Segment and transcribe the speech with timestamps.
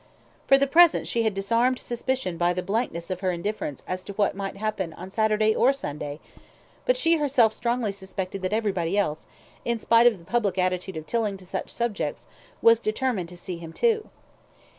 [0.47, 4.13] For the present she had disarmed suspicion by the blankness of her indifference as to
[4.13, 6.19] what might happen on Saturday or Sunday;
[6.87, 9.27] but she herself strongly suspected that everybody else,
[9.63, 12.25] in spite of the public attitude of Tilling to such subjects,
[12.63, 14.09] was determined to see him too.